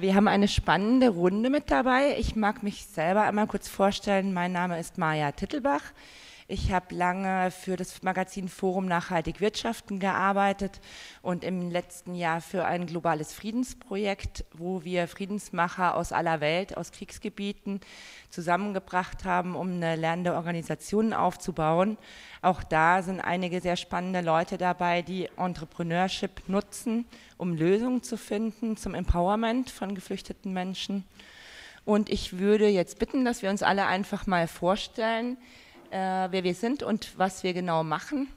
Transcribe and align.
Wir 0.00 0.14
haben 0.14 0.28
eine 0.28 0.46
spannende 0.46 1.08
Runde 1.08 1.50
mit 1.50 1.72
dabei. 1.72 2.16
Ich 2.20 2.36
mag 2.36 2.62
mich 2.62 2.86
selber 2.86 3.24
einmal 3.24 3.48
kurz 3.48 3.66
vorstellen. 3.66 4.32
Mein 4.32 4.52
Name 4.52 4.78
ist 4.78 4.96
Maja 4.96 5.32
Tittelbach. 5.32 5.82
Ich 6.50 6.72
habe 6.72 6.94
lange 6.94 7.50
für 7.50 7.76
das 7.76 8.02
Magazin 8.02 8.48
Forum 8.48 8.86
Nachhaltig 8.86 9.42
Wirtschaften 9.42 9.98
gearbeitet 9.98 10.80
und 11.20 11.44
im 11.44 11.70
letzten 11.70 12.14
Jahr 12.14 12.40
für 12.40 12.64
ein 12.64 12.86
globales 12.86 13.34
Friedensprojekt, 13.34 14.46
wo 14.54 14.82
wir 14.82 15.08
Friedensmacher 15.08 15.94
aus 15.94 16.10
aller 16.10 16.40
Welt, 16.40 16.74
aus 16.74 16.90
Kriegsgebieten 16.90 17.82
zusammengebracht 18.30 19.26
haben, 19.26 19.56
um 19.56 19.72
eine 19.72 19.96
lernende 19.96 20.32
Organisation 20.32 21.12
aufzubauen. 21.12 21.98
Auch 22.40 22.62
da 22.62 23.02
sind 23.02 23.20
einige 23.20 23.60
sehr 23.60 23.76
spannende 23.76 24.22
Leute 24.22 24.56
dabei, 24.56 25.02
die 25.02 25.28
Entrepreneurship 25.36 26.48
nutzen, 26.48 27.04
um 27.36 27.52
Lösungen 27.52 28.02
zu 28.02 28.16
finden 28.16 28.78
zum 28.78 28.94
Empowerment 28.94 29.68
von 29.68 29.94
geflüchteten 29.94 30.54
Menschen. 30.54 31.04
Und 31.84 32.08
ich 32.08 32.38
würde 32.38 32.68
jetzt 32.68 32.98
bitten, 32.98 33.26
dass 33.26 33.42
wir 33.42 33.50
uns 33.50 33.62
alle 33.62 33.84
einfach 33.84 34.26
mal 34.26 34.48
vorstellen, 34.48 35.36
äh, 35.90 36.28
wer 36.30 36.44
wir 36.44 36.54
sind 36.54 36.82
und 36.82 37.18
was 37.18 37.42
wir 37.42 37.52
genau 37.52 37.82
machen. 37.84 38.28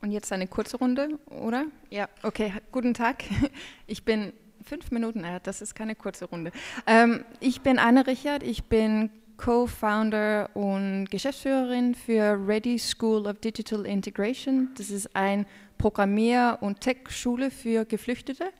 Und 0.00 0.10
jetzt 0.10 0.32
eine 0.32 0.48
kurze 0.48 0.78
Runde, 0.78 1.18
oder? 1.26 1.66
Ja, 1.90 2.08
okay. 2.22 2.52
Guten 2.72 2.94
Tag. 2.94 3.24
Ich 3.86 4.04
bin 4.04 4.32
fünf 4.64 4.90
Minuten, 4.90 5.22
äh, 5.24 5.40
das 5.42 5.62
ist 5.62 5.74
keine 5.74 5.94
kurze 5.94 6.24
Runde. 6.24 6.50
Ähm, 6.86 7.24
ich 7.40 7.60
bin 7.60 7.78
Anne 7.78 8.06
Richard, 8.06 8.42
ich 8.42 8.64
bin 8.64 9.10
Co-Founder 9.36 10.50
und 10.54 11.10
Geschäftsführerin 11.10 11.94
für 11.94 12.38
Ready 12.46 12.78
School 12.78 13.26
of 13.26 13.40
Digital 13.40 13.86
Integration. 13.86 14.70
Das 14.76 14.90
ist 14.90 15.14
ein 15.16 15.46
Programmier- 15.78 16.58
und 16.60 16.80
Tech-Schule 16.80 17.50
für 17.50 17.84
Geflüchtete. 17.84 18.52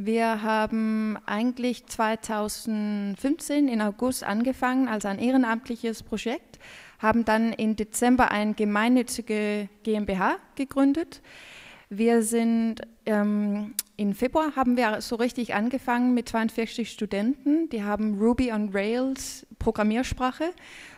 Wir 0.00 0.44
haben 0.44 1.18
eigentlich 1.26 1.84
2015 1.86 3.66
in 3.66 3.82
August 3.82 4.22
angefangen 4.22 4.86
als 4.86 5.04
ein 5.04 5.18
ehrenamtliches 5.18 6.04
Projekt, 6.04 6.60
haben 7.00 7.24
dann 7.24 7.52
im 7.52 7.74
Dezember 7.74 8.30
eine 8.30 8.54
gemeinnützige 8.54 9.68
GmbH 9.82 10.36
gegründet. 10.54 11.20
Wir 11.90 12.22
sind 12.22 12.82
ähm, 13.06 13.74
im 13.96 14.14
Februar 14.14 14.54
haben 14.54 14.76
wir 14.76 15.00
so 15.00 15.16
richtig 15.16 15.54
angefangen 15.54 16.14
mit 16.14 16.28
42 16.28 16.92
Studenten. 16.92 17.68
Die 17.70 17.82
haben 17.82 18.20
Ruby 18.20 18.52
on 18.52 18.68
Rails 18.72 19.48
Programmiersprache 19.58 20.52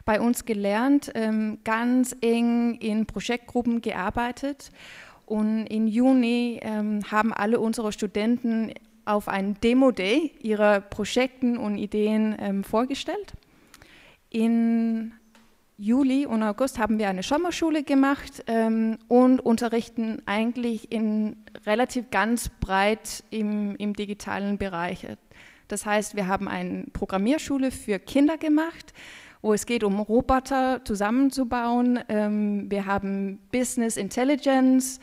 bei 0.04 0.20
uns 0.20 0.44
gelernt, 0.44 1.10
ähm, 1.14 1.56
ganz 1.64 2.14
eng 2.20 2.74
in 2.74 3.06
Projektgruppen 3.06 3.80
gearbeitet. 3.80 4.70
Und 5.24 5.68
im 5.68 5.86
Juni 5.86 6.58
ähm, 6.60 7.00
haben 7.10 7.32
alle 7.32 7.60
unsere 7.60 7.92
Studenten 7.92 8.74
auf 9.04 9.28
ein 9.28 9.54
Demo-Day 9.60 10.32
ihre 10.40 10.80
Projekte 10.80 11.58
und 11.58 11.78
Ideen 11.78 12.36
ähm, 12.38 12.64
vorgestellt. 12.64 13.34
In 14.30 15.12
Juli 15.80 16.26
und 16.26 16.42
August 16.42 16.78
haben 16.78 16.98
wir 16.98 17.08
eine 17.08 17.22
Sommerschule 17.22 17.82
gemacht 17.82 18.44
ähm, 18.46 18.98
und 19.08 19.40
unterrichten 19.40 20.20
eigentlich 20.26 20.92
in 20.92 21.36
relativ 21.64 22.10
ganz 22.10 22.50
breit 22.60 23.24
im, 23.30 23.76
im 23.76 23.94
digitalen 23.94 24.58
Bereich. 24.58 25.06
Das 25.68 25.86
heißt, 25.86 26.16
wir 26.16 26.26
haben 26.26 26.48
eine 26.48 26.84
Programmierschule 26.92 27.70
für 27.70 27.98
Kinder 27.98 28.36
gemacht, 28.36 28.92
wo 29.40 29.54
es 29.54 29.64
geht 29.64 29.82
um 29.82 30.00
Roboter 30.00 30.84
zusammenzubauen. 30.84 32.00
Ähm, 32.10 32.70
wir 32.70 32.84
haben 32.84 33.38
Business 33.50 33.96
Intelligence, 33.96 35.00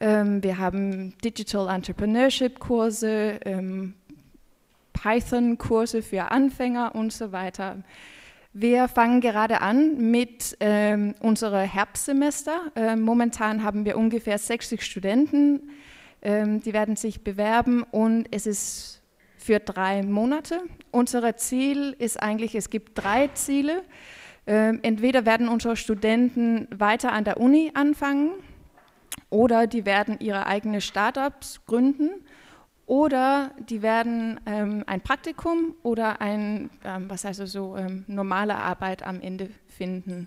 wir 0.00 0.56
haben 0.56 1.12
Digital 1.22 1.68
Entrepreneurship 1.68 2.58
Kurse, 2.58 3.38
ähm, 3.44 3.94
Python 4.94 5.58
Kurse 5.58 6.00
für 6.02 6.30
Anfänger 6.30 6.94
und 6.94 7.12
so 7.12 7.32
weiter. 7.32 7.82
Wir 8.52 8.88
fangen 8.88 9.20
gerade 9.20 9.60
an 9.60 10.10
mit 10.10 10.56
ähm, 10.58 11.14
unserem 11.20 11.68
Herbstsemester. 11.68 12.72
Ähm, 12.74 13.02
momentan 13.02 13.62
haben 13.62 13.84
wir 13.84 13.96
ungefähr 13.96 14.38
60 14.38 14.82
Studenten, 14.82 15.70
ähm, 16.20 16.60
die 16.60 16.72
werden 16.72 16.96
sich 16.96 17.22
bewerben 17.22 17.84
und 17.84 18.26
es 18.32 18.46
ist 18.46 19.02
für 19.38 19.60
drei 19.60 20.02
Monate. 20.02 20.62
Unser 20.90 21.36
Ziel 21.36 21.94
ist 21.98 22.20
eigentlich, 22.20 22.56
es 22.56 22.70
gibt 22.70 22.98
drei 22.98 23.28
Ziele. 23.28 23.82
Ähm, 24.48 24.80
entweder 24.82 25.24
werden 25.26 25.48
unsere 25.48 25.76
Studenten 25.76 26.66
weiter 26.76 27.12
an 27.12 27.22
der 27.22 27.38
Uni 27.38 27.70
anfangen, 27.74 28.32
oder 29.30 29.66
die 29.66 29.86
werden 29.86 30.18
ihre 30.20 30.46
eigenen 30.46 30.80
Startups 30.80 31.64
gründen 31.66 32.10
oder 32.86 33.52
die 33.68 33.82
werden 33.82 34.40
ähm, 34.46 34.82
ein 34.86 35.00
Praktikum 35.00 35.76
oder 35.84 36.20
ein, 36.20 36.70
ähm, 36.84 37.08
was 37.08 37.24
heißt 37.24 37.46
so, 37.46 37.76
ähm, 37.76 38.04
normale 38.08 38.56
Arbeit 38.56 39.06
am 39.06 39.20
Ende 39.20 39.48
finden. 39.68 40.26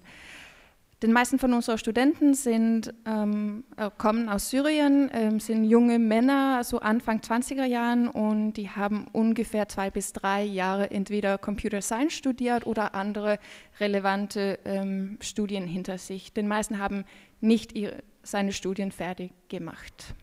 Den 1.04 1.12
meisten 1.12 1.38
von 1.38 1.52
unseren 1.52 1.78
Studenten 1.78 2.34
sind, 2.34 2.94
ähm, 3.06 3.66
äh, 3.76 3.90
kommen 3.98 4.30
aus 4.30 4.50
Syrien, 4.50 5.12
ähm, 5.12 5.42
sind 5.42 5.66
junge 5.66 6.00
Männer, 6.00 6.64
so 6.64 6.80
Anfang 6.80 7.20
20er 7.20 7.66
Jahren 7.66 8.08
und 8.08 8.54
die 8.54 8.70
haben 8.70 9.08
ungefähr 9.12 9.68
zwei 9.68 9.92
bis 9.92 10.14
drei 10.14 10.46
Jahre 10.46 10.90
entweder 10.92 11.38
Computer 11.38 11.82
Science 11.82 12.14
studiert 12.14 12.66
oder 12.66 12.96
andere 12.96 13.40
relevante 13.82 14.60
ähm, 14.64 15.18
Studien 15.20 15.68
hinter 15.68 15.98
sich. 15.98 16.32
Den 16.32 16.48
meisten 16.48 16.80
haben 16.80 17.04
nicht 17.42 17.76
ihre, 17.76 18.02
seine 18.24 18.54
Studien 18.54 18.92
fertig 18.92 19.32
gemacht. 19.50 20.16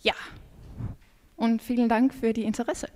Ja, 0.00 0.14
und 1.36 1.62
vielen 1.62 1.88
Dank 1.88 2.14
für 2.14 2.32
die 2.32 2.44
Interesse. 2.44 2.88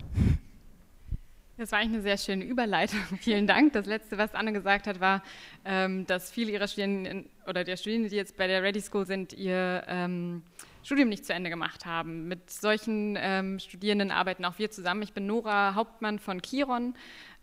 Das 1.57 1.73
war 1.73 1.79
eigentlich 1.79 1.95
eine 1.95 2.03
sehr 2.03 2.19
schöne 2.19 2.45
Überleitung. 2.45 3.01
Vielen 3.21 3.47
Dank. 3.47 3.73
Das 3.73 3.87
letzte, 3.87 4.19
was 4.19 4.35
Anne 4.35 4.53
gesagt 4.53 4.87
hat, 4.87 5.01
war, 5.01 5.23
ähm, 5.65 6.07
dass 6.07 6.31
viele 6.31 6.53
ihrer 6.53 6.69
Studierenden 6.69 7.31
oder 7.47 7.65
der 7.65 7.79
Studierenden, 7.79 8.11
die 8.11 8.17
jetzt 8.17 8.37
bei 8.37 8.47
der 8.47 8.63
Ready 8.63 8.83
School 8.83 9.07
sind, 9.07 9.33
ihr 9.33 9.83
ähm, 9.89 10.43
Studium 10.83 11.09
nicht 11.09 11.25
zu 11.25 11.33
Ende 11.33 11.49
gemacht 11.49 11.87
haben. 11.87 12.29
Mit 12.29 12.51
solchen 12.51 13.17
ähm, 13.19 13.59
Studierenden 13.59 14.11
arbeiten 14.11 14.45
auch 14.45 14.59
wir 14.59 14.71
zusammen. 14.71 15.03
Ich 15.03 15.15
bin 15.15 15.27
Nora 15.27 15.75
Hauptmann 15.75 16.19
von 16.19 16.43
Kiron 16.43 16.95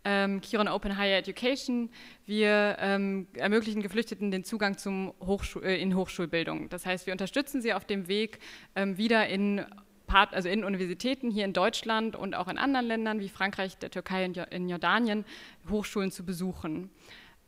ähm, 0.06 0.42
Kiron 0.42 0.68
Open 0.68 0.98
Higher 0.98 1.18
Education. 1.18 1.90
Wir 2.26 2.78
ähm, 2.80 3.28
ermöglichen 3.34 3.82
Geflüchteten 3.82 4.32
den 4.32 4.44
Zugang 4.44 4.78
zum 4.78 5.14
Hochschul 5.20 5.64
äh, 5.64 5.82
in 5.82 5.96
Hochschulbildung. 5.96 6.70
Das 6.70 6.86
heißt, 6.86 7.06
wir 7.06 7.14
unterstützen 7.14 7.62
sie 7.62 7.74
auf 7.74 7.86
dem 7.86 8.08
Weg 8.08 8.40
ähm, 8.76 8.98
wieder 8.98 9.28
in 9.28 9.66
also 10.16 10.48
in 10.48 10.64
Universitäten 10.64 11.32
hier 11.32 11.44
in 11.44 11.54
Deutschland 11.54 12.16
und 12.16 12.36
auch 12.36 12.48
in 12.48 12.60
anderen 12.60 12.86
Ländern 12.86 13.20
wie 13.20 13.30
Frankreich, 13.30 13.80
der 13.80 13.90
Türkei 13.90 14.26
und 14.26 14.38
in 14.38 14.70
Jordanien 14.70 15.26
Hochschulen 15.68 16.12
zu 16.12 16.24
besuchen. 16.24 16.92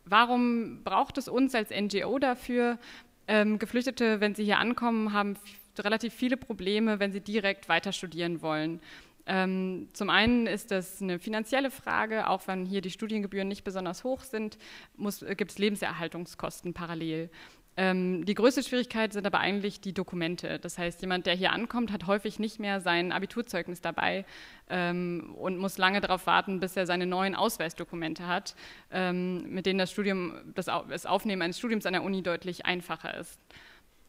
Warum 0.06 0.84
braucht 0.84 1.20
es 1.20 1.28
uns 1.28 1.54
als 1.54 1.70
NGO 1.70 2.18
dafür? 2.18 2.80
Ähm, 3.28 3.60
Geflüchtete, 3.60 4.20
wenn 4.20 4.34
sie 4.34 4.46
hier 4.46 4.58
ankommen, 4.58 5.14
haben 5.14 5.36
relativ 5.80 6.14
viele 6.14 6.38
Probleme, 6.38 7.00
wenn 7.00 7.12
sie 7.12 7.22
direkt 7.22 7.70
weiter 7.70 7.92
studieren 7.92 8.42
wollen. 8.42 8.80
Ähm, 9.28 9.90
zum 9.94 10.10
einen 10.10 10.46
ist 10.48 10.72
das 10.72 11.02
eine 11.02 11.20
finanzielle 11.20 11.72
Frage, 11.72 12.28
auch 12.28 12.48
wenn 12.48 12.66
hier 12.66 12.82
die 12.82 12.92
Studiengebühren 12.92 13.48
nicht 13.48 13.64
besonders 13.64 14.04
hoch 14.04 14.22
sind, 14.22 14.58
äh, 15.00 15.36
gibt 15.36 15.52
es 15.52 15.58
Lebenserhaltungskosten 15.58 16.74
parallel. 16.74 17.30
Ähm, 17.78 18.24
die 18.24 18.36
größte 18.36 18.64
Schwierigkeit 18.64 19.12
sind 19.12 19.28
aber 19.28 19.40
eigentlich 19.40 19.82
die 19.82 19.94
Dokumente. 19.94 20.60
Das 20.60 20.78
heißt, 20.78 21.02
jemand, 21.02 21.26
der 21.26 21.36
hier 21.36 21.52
ankommt, 21.52 21.92
hat 21.92 22.08
häufig 22.08 22.40
nicht 22.40 22.58
mehr 22.58 22.80
sein 22.80 23.12
Abiturzeugnis 23.12 23.82
dabei 23.82 24.26
ähm, 24.70 25.36
und 25.38 25.58
muss 25.58 25.78
lange 25.78 26.00
darauf 26.00 26.26
warten, 26.26 26.62
bis 26.62 26.78
er 26.78 26.86
seine 26.86 27.06
neuen 27.06 27.36
Ausweisdokumente 27.36 28.28
hat, 28.28 28.56
ähm, 28.92 29.50
mit 29.50 29.66
denen 29.66 29.80
das 29.80 29.92
Studium, 29.92 30.36
das, 30.54 31.06
Aufnehmen 31.06 31.42
eines 31.42 31.58
Studiums 31.58 31.86
an 31.86 31.94
der 31.94 32.04
Uni 32.04 32.24
deutlich 32.24 32.66
einfacher 32.66 33.18
ist. 33.18 33.40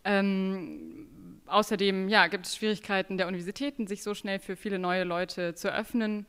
Ähm, 0.04 1.08
außerdem 1.48 2.08
ja, 2.08 2.26
gibt 2.26 2.46
es 2.46 2.56
Schwierigkeiten 2.56 3.18
der 3.18 3.26
Universitäten, 3.26 3.86
sich 3.86 4.02
so 4.02 4.14
schnell 4.14 4.38
für 4.38 4.56
viele 4.56 4.78
neue 4.78 5.04
Leute 5.04 5.54
zu 5.54 5.72
öffnen. 5.72 6.26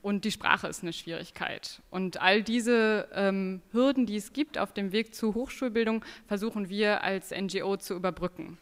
Und 0.00 0.24
die 0.24 0.30
Sprache 0.30 0.68
ist 0.68 0.82
eine 0.82 0.92
Schwierigkeit. 0.92 1.82
Und 1.90 2.22
all 2.22 2.42
diese 2.42 3.08
ähm, 3.12 3.62
Hürden, 3.72 4.06
die 4.06 4.16
es 4.16 4.32
gibt 4.32 4.56
auf 4.56 4.72
dem 4.72 4.92
Weg 4.92 5.14
zur 5.14 5.34
Hochschulbildung, 5.34 6.04
versuchen 6.26 6.68
wir 6.68 7.02
als 7.02 7.32
NGO 7.32 7.76
zu 7.76 7.94
überbrücken. 7.94 8.58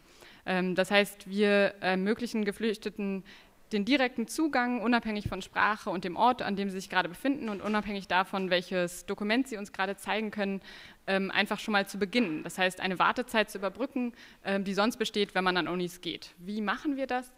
Ähm, 0.46 0.74
das 0.74 0.90
heißt, 0.90 1.28
wir 1.28 1.74
ermöglichen 1.80 2.44
Geflüchteten 2.44 3.24
den 3.72 3.84
direkten 3.84 4.28
Zugang, 4.28 4.80
unabhängig 4.80 5.28
von 5.28 5.42
Sprache 5.42 5.90
und 5.90 6.04
dem 6.04 6.16
Ort, 6.16 6.40
an 6.42 6.54
dem 6.56 6.70
sie 6.70 6.76
sich 6.76 6.88
gerade 6.88 7.08
befinden 7.08 7.48
und 7.48 7.60
unabhängig 7.60 8.06
davon, 8.06 8.50
welches 8.50 9.06
Dokument 9.06 9.48
sie 9.48 9.56
uns 9.56 9.72
gerade 9.72 9.96
zeigen 9.96 10.30
können, 10.30 10.60
ähm, 11.06 11.30
einfach 11.30 11.58
schon 11.58 11.72
mal 11.72 11.86
zu 11.86 11.98
beginnen. 11.98 12.42
Das 12.44 12.58
heißt, 12.58 12.80
eine 12.80 12.98
Wartezeit 12.98 13.50
zu 13.50 13.58
überbrücken, 13.58 14.12
ähm, 14.44 14.64
die 14.64 14.74
sonst 14.74 14.98
besteht, 14.98 15.34
wenn 15.34 15.44
man 15.44 15.56
an 15.56 15.68
Unis 15.68 16.00
geht. 16.00 16.30
Wie 16.38 16.60
machen 16.60 16.96
wir 16.96 17.06
das? 17.06 17.34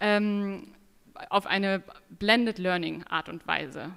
Ähm, 0.00 0.74
auf 1.30 1.46
eine 1.46 1.82
Blended 2.10 2.58
Learning 2.58 3.04
Art 3.04 3.28
und 3.28 3.46
Weise. 3.46 3.92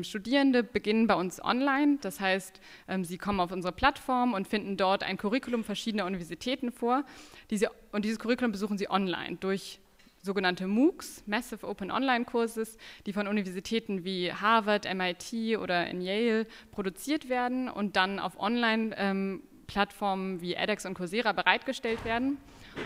Studierende 0.00 0.62
beginnen 0.62 1.06
bei 1.06 1.12
uns 1.12 1.38
online, 1.44 1.98
das 2.00 2.18
heißt, 2.18 2.62
sie 3.02 3.18
kommen 3.18 3.40
auf 3.40 3.52
unsere 3.52 3.74
Plattform 3.74 4.32
und 4.32 4.48
finden 4.48 4.78
dort 4.78 5.02
ein 5.02 5.18
Curriculum 5.18 5.64
verschiedener 5.64 6.06
Universitäten 6.06 6.72
vor. 6.72 7.04
Diese, 7.50 7.70
und 7.92 8.06
dieses 8.06 8.18
Curriculum 8.18 8.52
besuchen 8.52 8.78
sie 8.78 8.88
online 8.88 9.36
durch 9.36 9.78
sogenannte 10.26 10.66
MOOCs, 10.66 11.22
Massive 11.26 11.66
Open 11.66 11.90
Online 11.90 12.26
Courses, 12.26 12.76
die 13.06 13.14
von 13.14 13.26
Universitäten 13.26 14.04
wie 14.04 14.30
Harvard, 14.30 14.86
MIT 14.92 15.56
oder 15.58 15.86
in 15.86 16.02
Yale 16.02 16.46
produziert 16.72 17.30
werden 17.30 17.70
und 17.70 17.96
dann 17.96 18.18
auf 18.18 18.38
Online-Plattformen 18.38 20.34
ähm, 20.34 20.40
wie 20.42 20.54
edX 20.54 20.84
und 20.84 20.92
Coursera 20.92 21.32
bereitgestellt 21.32 22.04
werden. 22.04 22.36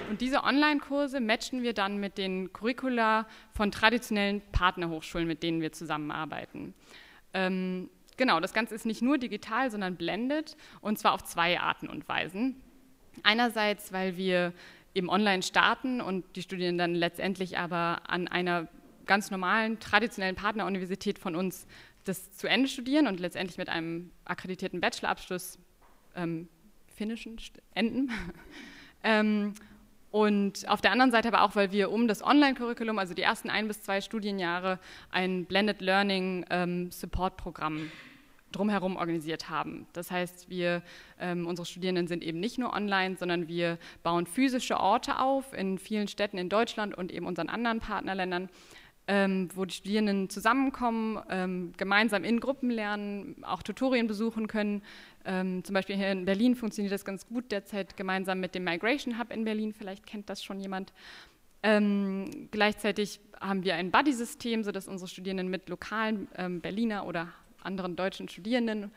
Und 0.08 0.20
diese 0.20 0.44
Online-Kurse 0.44 1.18
matchen 1.18 1.62
wir 1.62 1.72
dann 1.72 1.98
mit 1.98 2.16
den 2.16 2.52
Curricula 2.52 3.26
von 3.52 3.72
traditionellen 3.72 4.40
Partnerhochschulen, 4.52 5.26
mit 5.26 5.42
denen 5.42 5.60
wir 5.60 5.72
zusammenarbeiten. 5.72 6.74
Ähm, 7.34 7.90
genau, 8.16 8.38
das 8.38 8.52
Ganze 8.52 8.74
ist 8.76 8.86
nicht 8.86 9.02
nur 9.02 9.18
digital, 9.18 9.70
sondern 9.70 9.96
blended 9.96 10.56
und 10.80 10.98
zwar 10.98 11.14
auf 11.14 11.24
zwei 11.24 11.58
Arten 11.58 11.88
und 11.88 12.08
Weisen. 12.08 12.60
Einerseits, 13.24 13.92
weil 13.92 14.16
wir 14.16 14.52
eben 14.94 15.08
online 15.08 15.42
starten 15.42 16.00
und 16.00 16.24
die 16.36 16.42
Studierenden 16.42 16.78
dann 16.78 16.94
letztendlich 16.94 17.58
aber 17.58 18.02
an 18.08 18.28
einer 18.28 18.68
ganz 19.06 19.30
normalen, 19.30 19.78
traditionellen 19.80 20.36
Partneruniversität 20.36 21.18
von 21.18 21.34
uns 21.34 21.66
das 22.04 22.32
zu 22.32 22.48
Ende 22.48 22.68
studieren 22.68 23.06
und 23.06 23.20
letztendlich 23.20 23.58
mit 23.58 23.68
einem 23.68 24.10
akkreditierten 24.24 24.80
Bachelorabschluss 24.80 25.58
ähm, 26.16 26.48
finnischen 26.88 27.36
enden. 27.74 28.10
ähm, 29.04 29.54
und 30.10 30.68
auf 30.68 30.80
der 30.80 30.90
anderen 30.90 31.12
Seite 31.12 31.28
aber 31.28 31.42
auch, 31.42 31.54
weil 31.54 31.70
wir 31.70 31.90
um 31.90 32.08
das 32.08 32.22
Online-Curriculum, 32.22 32.98
also 32.98 33.14
die 33.14 33.22
ersten 33.22 33.48
ein 33.48 33.68
bis 33.68 33.82
zwei 33.82 34.00
Studienjahre, 34.00 34.80
ein 35.10 35.44
Blended 35.44 35.80
Learning 35.80 36.44
ähm, 36.50 36.90
Support-Programm 36.90 37.90
drumherum 38.52 38.96
organisiert 38.96 39.48
haben. 39.48 39.86
Das 39.92 40.10
heißt, 40.10 40.48
wir, 40.48 40.82
ähm, 41.18 41.46
unsere 41.46 41.66
Studierenden 41.66 42.06
sind 42.06 42.22
eben 42.22 42.40
nicht 42.40 42.58
nur 42.58 42.72
online, 42.72 43.16
sondern 43.16 43.48
wir 43.48 43.78
bauen 44.02 44.26
physische 44.26 44.78
Orte 44.78 45.18
auf 45.18 45.52
in 45.52 45.78
vielen 45.78 46.08
Städten 46.08 46.38
in 46.38 46.48
Deutschland 46.48 46.96
und 46.96 47.12
eben 47.12 47.26
unseren 47.26 47.48
anderen 47.48 47.80
Partnerländern, 47.80 48.48
ähm, 49.06 49.48
wo 49.54 49.64
die 49.64 49.74
Studierenden 49.74 50.30
zusammenkommen, 50.30 51.18
ähm, 51.30 51.72
gemeinsam 51.76 52.22
in 52.22 52.38
Gruppen 52.38 52.70
lernen, 52.70 53.42
auch 53.42 53.62
Tutorien 53.62 54.06
besuchen 54.06 54.46
können. 54.46 54.82
Ähm, 55.24 55.64
zum 55.64 55.74
Beispiel 55.74 55.96
hier 55.96 56.12
in 56.12 56.24
Berlin 56.24 56.54
funktioniert 56.54 56.92
das 56.92 57.04
ganz 57.04 57.26
gut 57.26 57.50
derzeit 57.50 57.96
gemeinsam 57.96 58.40
mit 58.40 58.54
dem 58.54 58.64
Migration 58.64 59.18
Hub 59.18 59.32
in 59.32 59.44
Berlin. 59.44 59.72
Vielleicht 59.72 60.06
kennt 60.06 60.30
das 60.30 60.44
schon 60.44 60.60
jemand. 60.60 60.92
Ähm, 61.62 62.48
gleichzeitig 62.50 63.20
haben 63.40 63.64
wir 63.64 63.74
ein 63.74 63.90
Buddy-System, 63.90 64.64
sodass 64.64 64.88
unsere 64.88 65.08
Studierenden 65.08 65.48
mit 65.48 65.68
lokalen 65.68 66.28
ähm, 66.36 66.60
Berliner 66.60 67.06
oder 67.06 67.28
anderen 67.62 67.96
deutschen 67.96 68.28
Studierenden 68.28 68.90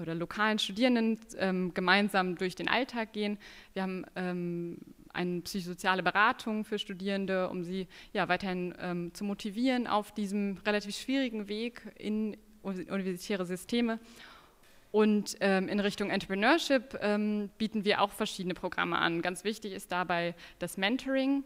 oder 0.00 0.14
lokalen 0.14 0.58
Studierenden 0.58 1.18
ähm, 1.38 1.74
gemeinsam 1.74 2.36
durch 2.36 2.54
den 2.54 2.68
Alltag 2.68 3.12
gehen. 3.12 3.38
Wir 3.72 3.82
haben 3.82 4.04
ähm, 4.16 4.78
eine 5.12 5.40
psychosoziale 5.40 6.02
Beratung 6.02 6.64
für 6.64 6.78
Studierende, 6.78 7.48
um 7.48 7.62
sie 7.64 7.88
ja, 8.12 8.28
weiterhin 8.28 8.74
ähm, 8.80 9.14
zu 9.14 9.24
motivieren 9.24 9.86
auf 9.86 10.12
diesem 10.12 10.58
relativ 10.64 10.96
schwierigen 10.96 11.48
Weg 11.48 11.82
in 11.98 12.36
universitäre 12.62 13.44
Systeme. 13.44 13.98
Und 14.92 15.36
ähm, 15.40 15.68
in 15.68 15.78
Richtung 15.80 16.10
Entrepreneurship 16.10 16.98
ähm, 17.00 17.50
bieten 17.58 17.84
wir 17.84 18.00
auch 18.00 18.10
verschiedene 18.10 18.54
Programme 18.54 18.98
an. 18.98 19.22
Ganz 19.22 19.44
wichtig 19.44 19.72
ist 19.72 19.92
dabei 19.92 20.34
das 20.58 20.76
Mentoring. 20.76 21.44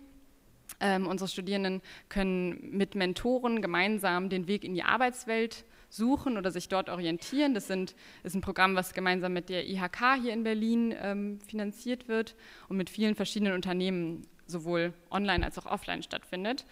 Ähm, 0.81 1.07
unsere 1.07 1.29
Studierenden 1.29 1.83
können 2.09 2.71
mit 2.71 2.95
Mentoren 2.95 3.61
gemeinsam 3.61 4.31
den 4.31 4.49
Weg 4.49 4.65
in 4.65 4.75
die 4.75 4.83
Arbeitswelt 4.83 5.65
suchen 5.95 6.37
oder 6.37 6.51
sich 6.51 6.69
dort 6.69 6.89
orientieren. 6.89 7.55
Das 7.55 7.67
sind, 7.67 7.95
ist 8.23 8.35
ein 8.35 8.41
Programm, 8.41 8.75
was 8.75 8.95
gemeinsam 8.95 9.33
mit 9.33 9.49
der 9.49 9.69
IHK 9.69 10.21
hier 10.23 10.33
in 10.33 10.45
Berlin 10.45 10.95
ähm, 11.01 11.41
finanziert 11.41 12.09
wird 12.09 12.35
und 12.69 12.77
mit 12.77 12.91
vielen 12.91 13.15
verschiedenen 13.15 13.55
Unternehmen 13.55 14.27
sowohl 14.47 14.93
online 15.11 15.45
als 15.45 15.59
auch 15.59 15.67
offline 15.67 16.03
stattfindet. 16.03 16.65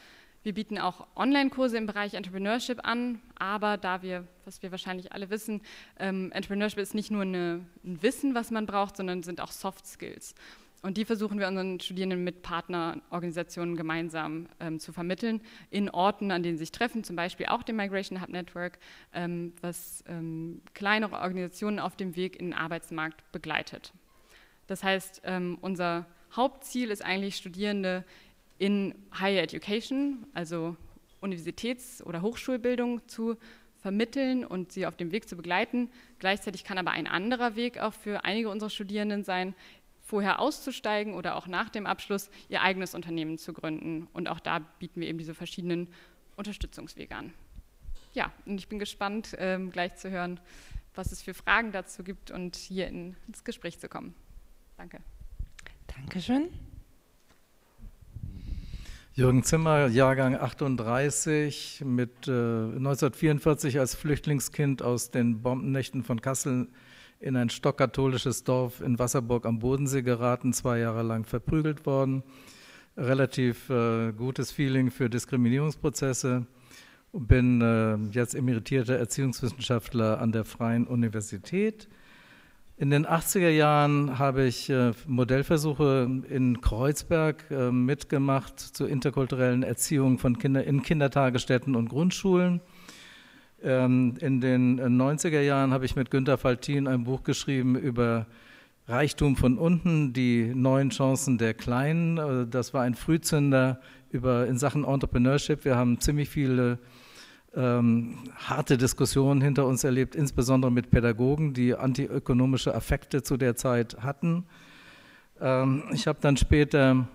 Wir 0.42 0.54
bieten 0.54 0.76
auch 0.78 1.06
Online-Kurse 1.14 1.76
im 1.76 1.86
Bereich 1.86 2.14
Entrepreneurship 2.14 2.80
an, 2.84 3.22
aber 3.36 3.76
da 3.76 4.02
wir, 4.02 4.26
was 4.44 4.60
wir 4.60 4.72
wahrscheinlich 4.72 5.12
alle 5.12 5.30
wissen, 5.30 5.62
ähm, 6.00 6.32
Entrepreneurship 6.32 6.80
ist 6.80 6.96
nicht 6.96 7.12
nur 7.12 7.22
eine, 7.22 7.64
ein 7.84 8.02
Wissen, 8.02 8.34
was 8.34 8.50
man 8.50 8.66
braucht, 8.66 8.96
sondern 8.96 9.22
sind 9.22 9.40
auch 9.40 9.52
Soft 9.52 9.86
Skills. 9.86 10.34
Und 10.82 10.96
die 10.96 11.05
versuchen 11.05 11.38
wir 11.38 11.46
unseren 11.46 11.79
Studierenden 11.79 12.25
mit 12.25 12.43
Partnerorganisationen 12.43 13.76
gemeinsam 13.76 14.49
ähm, 14.58 14.81
zu 14.81 14.93
vermitteln, 14.93 15.40
in 15.70 15.88
Orten, 15.88 16.32
an 16.32 16.43
denen 16.43 16.58
sie 16.58 16.64
sich 16.64 16.73
treffen, 16.73 17.05
zum 17.05 17.14
Beispiel 17.14 17.46
auch 17.46 17.62
dem 17.62 17.76
Migration 17.76 18.20
Hub 18.20 18.31
Network, 18.31 18.81
ähm, 19.14 19.52
was 19.61 20.02
ähm, 20.08 20.61
kleinere 20.75 21.20
Organisationen 21.20 21.79
auf 21.79 21.94
dem 21.94 22.17
Weg 22.17 22.38
in 22.40 22.46
den 22.46 22.55
Arbeitsmarkt 22.55 23.31
begleitet. 23.31 23.93
Das 24.67 24.82
heißt, 24.82 25.23
ähm, 25.25 25.56
unser 25.61 26.06
Hauptziel 26.34 26.90
ist 26.90 27.05
eigentlich, 27.05 27.37
Studierende 27.37 28.05
in 28.58 28.94
Higher 29.17 29.43
Education, 29.43 30.26
also 30.34 30.76
Universitäts- 31.20 32.02
oder 32.02 32.23
Hochschulbildung 32.23 33.06
zu 33.06 33.37
vermitteln 33.82 34.44
und 34.44 34.73
sie 34.73 34.87
auf 34.87 34.96
dem 34.96 35.11
Weg 35.12 35.29
zu 35.29 35.37
begleiten. 35.37 35.90
Gleichzeitig 36.20 36.64
kann 36.64 36.79
aber 36.79 36.93
ein 36.93 37.08
anderer 37.08 37.56
Weg 37.56 37.79
auch 37.79 37.93
für 37.93 38.25
einige 38.25 38.49
unserer 38.49 38.70
Studierenden 38.70 39.25
sein, 39.25 39.55
vorher 40.12 40.40
auszusteigen 40.40 41.14
oder 41.14 41.36
auch 41.36 41.46
nach 41.46 41.70
dem 41.70 41.86
Abschluss 41.86 42.28
ihr 42.50 42.60
eigenes 42.60 42.94
Unternehmen 42.94 43.38
zu 43.38 43.54
gründen. 43.54 44.08
Und 44.12 44.28
auch 44.28 44.40
da 44.40 44.58
bieten 44.78 45.00
wir 45.00 45.08
eben 45.08 45.16
diese 45.16 45.32
verschiedenen 45.32 45.88
Unterstützungswege 46.36 47.16
an. 47.16 47.32
Ja, 48.12 48.30
und 48.44 48.58
ich 48.58 48.68
bin 48.68 48.78
gespannt, 48.78 49.34
ähm, 49.38 49.70
gleich 49.70 49.96
zu 49.96 50.10
hören, 50.10 50.38
was 50.94 51.12
es 51.12 51.22
für 51.22 51.32
Fragen 51.32 51.72
dazu 51.72 52.04
gibt 52.04 52.30
und 52.30 52.56
hier 52.56 52.88
in, 52.88 53.16
ins 53.26 53.42
Gespräch 53.42 53.78
zu 53.78 53.88
kommen. 53.88 54.14
Danke. 54.76 54.98
Dankeschön. 55.86 56.50
Jürgen 59.14 59.44
Zimmer, 59.44 59.86
Jahrgang 59.86 60.36
38, 60.36 61.84
mit 61.86 62.28
äh, 62.28 62.32
1944 62.32 63.78
als 63.78 63.94
Flüchtlingskind 63.94 64.82
aus 64.82 65.10
den 65.10 65.40
Bombennächten 65.40 66.04
von 66.04 66.20
Kassel 66.20 66.68
in 67.22 67.36
ein 67.36 67.50
stockkatholisches 67.50 68.44
Dorf 68.44 68.80
in 68.80 68.98
Wasserburg 68.98 69.46
am 69.46 69.60
Bodensee 69.60 70.02
geraten, 70.02 70.52
zwei 70.52 70.80
Jahre 70.80 71.02
lang 71.02 71.24
verprügelt 71.24 71.86
worden. 71.86 72.24
Relativ 72.96 73.70
äh, 73.70 74.12
gutes 74.12 74.50
Feeling 74.50 74.90
für 74.90 75.08
Diskriminierungsprozesse. 75.08 76.46
Bin 77.12 77.60
äh, 77.60 77.96
jetzt 78.12 78.34
emeritierter 78.34 78.96
Erziehungswissenschaftler 78.96 80.20
an 80.20 80.32
der 80.32 80.44
Freien 80.44 80.86
Universität. 80.86 81.88
In 82.76 82.91
den 82.91 83.06
80er 83.06 83.50
Jahren 83.50 84.19
habe 84.19 84.44
ich 84.44 84.69
äh, 84.69 84.93
Modellversuche 85.06 86.22
in 86.29 86.60
Kreuzberg 86.60 87.44
äh, 87.50 87.70
mitgemacht 87.70 88.58
zur 88.58 88.88
interkulturellen 88.88 89.62
Erziehung 89.62 90.19
von 90.19 90.38
Kinder 90.38 90.64
in 90.64 90.82
Kindertagesstätten 90.82 91.76
und 91.76 91.88
Grundschulen 91.88 92.60
ähm, 93.62 94.14
in 94.20 94.40
den 94.40 94.81
90er 94.81 95.40
Jahren 95.40 95.72
habe 95.72 95.84
ich 95.84 95.96
mit 95.96 96.10
Günter 96.10 96.38
Faltin 96.38 96.86
ein 96.86 97.04
Buch 97.04 97.22
geschrieben 97.22 97.76
über 97.76 98.26
Reichtum 98.88 99.36
von 99.36 99.58
unten, 99.58 100.12
die 100.12 100.52
neuen 100.54 100.90
Chancen 100.90 101.38
der 101.38 101.54
Kleinen. 101.54 102.19
Äh, 102.19 102.46
das 102.48 102.74
war 102.74 102.82
ein 102.82 102.94
Frühzünder 102.94 103.81
über, 104.10 104.46
in 104.46 104.58
Sachen 104.58 104.84
Entrepreneurship. 104.84 105.64
Wir 105.64 105.76
haben 105.76 106.00
ziemlich 106.00 106.28
viele 106.28 106.78
ähm, 107.54 108.19
harte 108.36 108.78
Diskussionen 108.78 109.40
hinter 109.40 109.66
uns 109.66 109.84
erlebt, 109.84 110.14
insbesondere 110.14 110.72
mit 110.72 110.90
Pädagogen, 110.90 111.54
die 111.54 111.74
antiökonomische 111.74 112.74
Affekte 112.74 113.22
zu 113.22 113.36
der 113.36 113.56
Zeit 113.56 113.98
hatten. 114.02 114.44
Ähm, 115.40 115.84
ich 115.92 116.06
habe 116.06 116.19
dann 116.20 116.36
später 116.36 117.06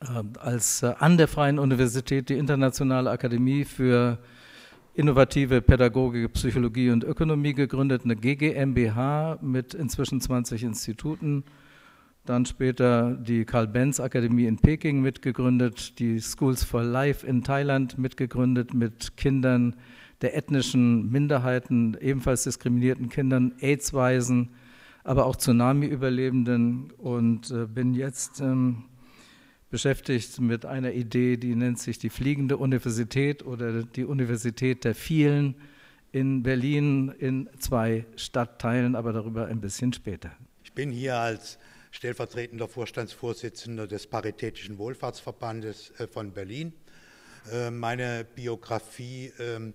äh, 0.00 0.38
als 0.38 0.82
äh, 0.82 0.94
an 0.98 1.16
der 1.16 1.28
Freien 1.28 1.58
Universität 1.58 2.28
die 2.28 2.38
Internationale 2.38 3.10
Akademie 3.10 3.64
für 3.64 4.18
innovative 4.96 5.60
Pädagogik, 5.60 6.32
Psychologie 6.32 6.90
und 6.90 7.04
Ökonomie 7.04 7.52
gegründet, 7.52 8.02
eine 8.04 8.16
GGMBH 8.16 9.38
mit 9.42 9.74
inzwischen 9.74 10.20
20 10.22 10.64
Instituten. 10.64 11.44
Dann 12.24 12.46
später 12.46 13.12
die 13.14 13.44
Karl-Benz-Akademie 13.44 14.46
in 14.46 14.56
Peking 14.56 15.02
mitgegründet, 15.02 15.98
die 15.98 16.18
Schools 16.18 16.64
for 16.64 16.82
Life 16.82 17.26
in 17.26 17.44
Thailand 17.44 17.98
mitgegründet 17.98 18.72
mit 18.72 19.16
Kindern 19.18 19.76
der 20.22 20.34
ethnischen 20.34 21.10
Minderheiten, 21.12 21.96
ebenfalls 22.00 22.44
diskriminierten 22.44 23.10
Kindern, 23.10 23.52
AIDS-Weisen, 23.60 24.48
aber 25.04 25.26
auch 25.26 25.36
Tsunami-Überlebenden 25.36 26.90
und 26.96 27.50
äh, 27.50 27.66
bin 27.66 27.92
jetzt 27.92 28.40
ähm, 28.40 28.84
beschäftigt 29.70 30.40
mit 30.40 30.64
einer 30.64 30.92
Idee, 30.92 31.36
die 31.36 31.54
nennt 31.54 31.78
sich 31.78 31.98
die 31.98 32.10
fliegende 32.10 32.56
Universität 32.56 33.44
oder 33.44 33.82
die 33.82 34.04
Universität 34.04 34.84
der 34.84 34.94
vielen 34.94 35.56
in 36.12 36.42
Berlin 36.42 37.12
in 37.18 37.48
zwei 37.58 38.06
Stadtteilen, 38.16 38.94
aber 38.94 39.12
darüber 39.12 39.46
ein 39.46 39.60
bisschen 39.60 39.92
später. 39.92 40.30
Ich 40.64 40.72
bin 40.72 40.90
hier 40.90 41.16
als 41.16 41.58
stellvertretender 41.90 42.68
Vorstandsvorsitzender 42.68 43.86
des 43.86 44.06
Paritätischen 44.06 44.78
Wohlfahrtsverbandes 44.78 45.92
äh, 45.98 46.06
von 46.06 46.32
Berlin. 46.32 46.72
Äh, 47.52 47.70
meine 47.70 48.24
Biografie 48.24 49.32
ähm, 49.38 49.74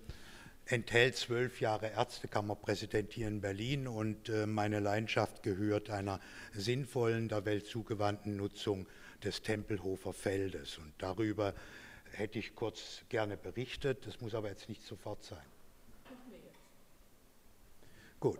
enthält 0.66 1.16
zwölf 1.16 1.60
Jahre 1.60 1.90
Ärztekammerpräsident 1.90 3.12
hier 3.12 3.28
in 3.28 3.40
Berlin 3.40 3.86
und 3.86 4.28
äh, 4.28 4.46
meine 4.46 4.80
Leidenschaft 4.80 5.42
gehört 5.42 5.90
einer 5.90 6.20
sinnvollen, 6.54 7.28
der 7.28 7.44
Welt 7.44 7.66
zugewandten 7.66 8.36
Nutzung 8.36 8.86
des 9.24 9.42
Tempelhofer 9.42 10.12
Feldes. 10.12 10.78
Und 10.78 10.92
darüber 10.98 11.54
hätte 12.12 12.38
ich 12.38 12.54
kurz 12.54 13.02
gerne 13.08 13.36
berichtet. 13.36 14.06
Das 14.06 14.20
muss 14.20 14.34
aber 14.34 14.48
jetzt 14.48 14.68
nicht 14.68 14.84
sofort 14.84 15.24
sein. 15.24 15.44
Gut. 18.20 18.38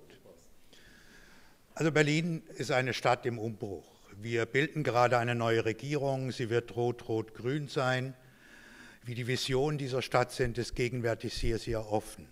Also 1.75 1.91
Berlin 1.91 2.43
ist 2.57 2.71
eine 2.71 2.95
Stadt 2.95 3.27
im 3.27 3.39
Umbruch. 3.39 3.87
Wir 4.21 4.47
bilden 4.47 4.85
gerade 4.85 5.19
eine 5.19 5.35
neue 5.35 5.65
Regierung. 5.65 6.31
Sie 6.31 6.51
wird 6.51 6.77
rot-rot-grün 6.77 7.69
sein. 7.69 8.15
Wie 9.05 9.15
die 9.15 9.27
Visionen 9.27 9.79
dieser 9.79 10.03
Stadt 10.03 10.31
sind, 10.31 10.59
ist 10.59 10.77
gegenwärtig 10.77 11.35
sehr, 11.35 11.59
sehr 11.59 11.91
offen. 11.91 12.29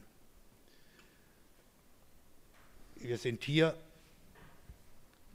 Wir 2.96 3.18
sind 3.18 3.42
hier 3.42 3.74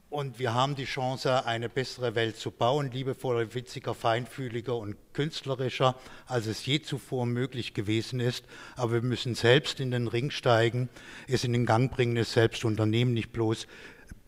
und 0.09 0.39
wir 0.39 0.53
haben 0.53 0.75
die 0.75 0.85
Chance, 0.85 1.45
eine 1.45 1.67
bessere 1.67 2.15
Welt 2.15 2.37
zu 2.37 2.51
bauen, 2.51 2.91
liebevoller, 2.91 3.53
witziger, 3.53 3.93
feinfühliger 3.93 4.75
und 4.75 4.95
künstlerischer, 5.13 5.95
als 6.27 6.45
es 6.45 6.65
je 6.65 6.81
zuvor 6.81 7.25
möglich 7.25 7.73
gewesen 7.73 8.19
ist. 8.19 8.45
Aber 8.75 8.93
wir 8.93 9.01
müssen 9.01 9.35
selbst 9.35 9.79
in 9.79 9.91
den 9.91 10.07
Ring 10.07 10.31
steigen, 10.31 10.89
es 11.27 11.43
in 11.43 11.53
den 11.53 11.65
Gang 11.65 11.91
bringen, 11.91 12.17
es 12.17 12.33
selbst 12.33 12.65
unternehmen, 12.65 13.13
nicht 13.13 13.31
bloß 13.31 13.67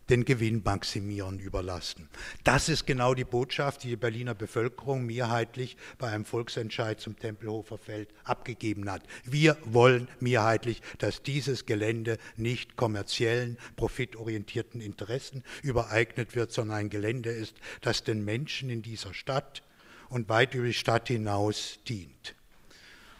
den 0.10 0.26
Gewinn 0.26 0.62
maximieren 0.64 1.40
überlassen. 1.40 2.10
Das 2.44 2.70
ist 2.70 2.86
genau 2.86 3.14
die 3.14 3.24
Botschaft, 3.24 3.84
die 3.84 3.90
die 3.90 3.96
Berliner 3.96 4.34
Bevölkerung 4.34 5.06
mehrheitlich 5.06 5.78
bei 5.98 6.10
einem 6.10 6.26
Volksentscheid 6.26 7.00
zum 7.00 7.18
Tempelhofer 7.18 7.78
Feld 7.78 8.10
abgegeben 8.24 8.90
hat. 8.90 9.04
Wir 9.24 9.58
wollen 9.66 10.08
mehrheitlich, 10.20 10.82
dass 10.98 11.24
dieses 11.24 11.66
Gelände 11.66 12.18
nicht 12.36 12.76
kommerziellen, 12.76 13.58
profitorientierten 13.76 14.82
Interessen 14.82 15.44
übereignet 15.62 16.36
wird, 16.36 16.52
sondern 16.52 16.78
ein 16.78 16.90
Gelände 16.90 17.30
ist, 17.30 17.56
das 17.82 18.04
den 18.04 18.24
Menschen 18.24 18.70
in 18.70 18.82
dieser 18.82 19.14
Stadt 19.14 19.64
und 20.10 20.30
weit 20.30 20.54
über 20.54 20.68
die 20.68 20.74
Stadt 20.74 21.08
hinaus 21.08 21.80
dient. 21.88 22.36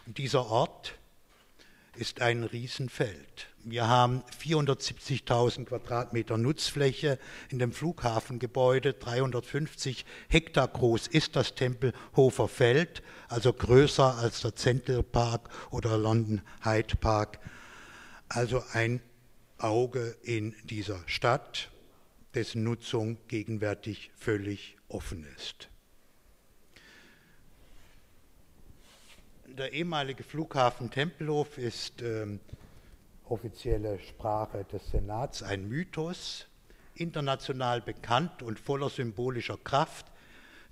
Und 0.06 0.18
dieser 0.18 0.46
Ort 0.46 0.94
ist 1.96 2.22
ein 2.22 2.44
Riesenfeld. 2.44 3.48
Wir 3.70 3.86
haben 3.86 4.22
470.000 4.42 5.66
Quadratmeter 5.66 6.38
Nutzfläche 6.38 7.18
in 7.50 7.58
dem 7.58 7.72
Flughafengebäude. 7.72 8.94
350 8.94 10.06
Hektar 10.30 10.68
groß 10.68 11.06
ist 11.06 11.36
das 11.36 11.54
Tempelhofer 11.54 12.48
Feld, 12.48 13.02
also 13.28 13.52
größer 13.52 14.16
als 14.16 14.40
der 14.40 14.56
Central 14.56 15.02
Park 15.02 15.50
oder 15.70 15.98
London 15.98 16.40
Hyde 16.62 16.96
Park. 16.96 17.40
Also 18.30 18.62
ein 18.72 19.02
Auge 19.58 20.16
in 20.22 20.54
dieser 20.64 21.00
Stadt, 21.04 21.70
dessen 22.32 22.62
Nutzung 22.62 23.18
gegenwärtig 23.28 24.10
völlig 24.16 24.78
offen 24.88 25.26
ist. 25.36 25.68
Der 29.46 29.74
ehemalige 29.74 30.22
Flughafen 30.22 30.90
Tempelhof 30.90 31.58
ist 31.58 32.00
ähm, 32.00 32.40
offizielle 33.30 33.98
Sprache 33.98 34.64
des 34.64 34.90
Senats, 34.90 35.42
ein 35.42 35.68
Mythos, 35.68 36.46
international 36.94 37.80
bekannt 37.80 38.42
und 38.42 38.58
voller 38.58 38.90
symbolischer 38.90 39.56
Kraft. 39.56 40.06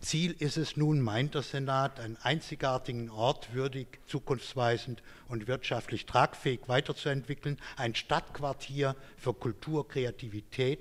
Ziel 0.01 0.33
ist 0.39 0.57
es 0.57 0.77
nun, 0.77 1.01
meint 1.01 1.35
der 1.35 1.43
Senat, 1.43 2.01
einen 2.01 2.17
einzigartigen 2.19 3.09
Ort 3.11 3.55
würdig, 3.55 4.01
zukunftsweisend 4.07 5.03
und 5.29 5.47
wirtschaftlich 5.47 6.07
tragfähig 6.07 6.61
weiterzuentwickeln, 6.67 7.59
ein 7.77 7.95
Stadtquartier 7.95 8.95
für 9.17 9.35
Kultur, 9.35 9.89
Kreativität, 9.89 10.81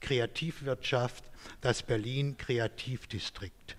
Kreativwirtschaft, 0.00 1.24
das 1.60 1.82
Berlin 1.82 2.36
Kreativdistrikt 2.36 3.76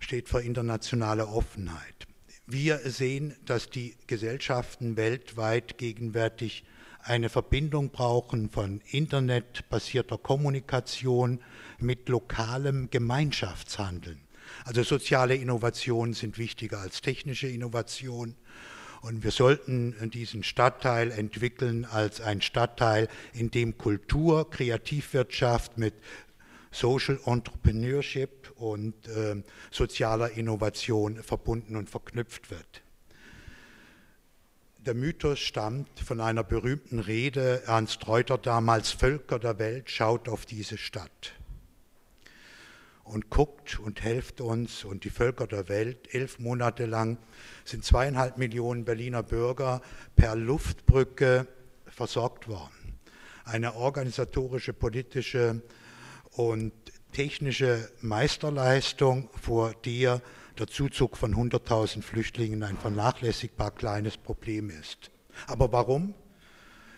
steht 0.00 0.28
für 0.28 0.40
internationale 0.40 1.28
Offenheit. 1.28 2.09
Wir 2.52 2.78
sehen, 2.78 3.36
dass 3.44 3.70
die 3.70 3.94
Gesellschaften 4.08 4.96
weltweit 4.96 5.78
gegenwärtig 5.78 6.64
eine 7.00 7.28
Verbindung 7.28 7.90
brauchen 7.90 8.50
von 8.50 8.80
internetbasierter 8.90 10.18
Kommunikation 10.18 11.38
mit 11.78 12.08
lokalem 12.08 12.90
Gemeinschaftshandeln. 12.90 14.18
Also 14.64 14.82
soziale 14.82 15.36
Innovationen 15.36 16.12
sind 16.12 16.38
wichtiger 16.38 16.80
als 16.80 17.02
technische 17.02 17.46
Innovationen. 17.46 18.34
Und 19.00 19.22
wir 19.22 19.30
sollten 19.30 20.10
diesen 20.10 20.42
Stadtteil 20.42 21.12
entwickeln 21.12 21.84
als 21.84 22.20
ein 22.20 22.42
Stadtteil, 22.42 23.06
in 23.32 23.52
dem 23.52 23.78
Kultur, 23.78 24.50
Kreativwirtschaft 24.50 25.78
mit 25.78 25.94
Social 26.70 27.18
Entrepreneurship 27.24 28.52
und 28.56 29.08
äh, 29.08 29.42
sozialer 29.70 30.30
Innovation 30.30 31.22
verbunden 31.22 31.76
und 31.76 31.90
verknüpft 31.90 32.50
wird. 32.50 32.82
Der 34.78 34.94
Mythos 34.94 35.40
stammt 35.40 36.00
von 36.00 36.20
einer 36.20 36.42
berühmten 36.42 37.00
Rede 37.00 37.62
Ernst 37.66 38.06
Reuter 38.08 38.38
damals, 38.38 38.90
Völker 38.90 39.38
der 39.38 39.58
Welt, 39.58 39.90
schaut 39.90 40.28
auf 40.28 40.46
diese 40.46 40.78
Stadt 40.78 41.34
und 43.10 43.28
guckt 43.28 43.78
und 43.80 44.02
helft 44.02 44.40
uns 44.40 44.84
und 44.84 45.04
die 45.04 45.10
Völker 45.10 45.46
der 45.46 45.68
Welt. 45.68 46.14
Elf 46.14 46.38
Monate 46.38 46.86
lang 46.86 47.18
sind 47.64 47.84
zweieinhalb 47.84 48.38
Millionen 48.38 48.84
Berliner 48.84 49.22
Bürger 49.22 49.82
per 50.16 50.36
Luftbrücke 50.36 51.46
versorgt 51.86 52.48
worden. 52.48 52.98
Eine 53.44 53.74
organisatorische, 53.74 54.72
politische 54.72 55.60
und 56.32 56.72
technische 57.12 57.90
Meisterleistung, 58.00 59.28
vor 59.40 59.74
der 59.84 60.20
der 60.60 60.66
Zuzug 60.66 61.16
von 61.16 61.34
100.000 61.34 62.02
Flüchtlingen 62.02 62.62
ein 62.62 62.76
vernachlässigbar 62.76 63.70
kleines 63.70 64.18
Problem 64.18 64.68
ist. 64.68 65.10
Aber 65.46 65.72
warum 65.72 66.14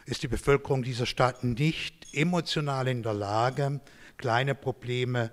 ist 0.05 0.25
die 0.25 0.29
Bevölkerung 0.29 0.83
dieser 0.83 1.07
Stadt 1.07 1.45
nicht 1.45 2.13
emotional 2.13 2.89
in 2.89 3.05
der 3.05 3.15
Lage, 3.15 3.81
kleine 4.17 4.57
Probleme 4.57 5.31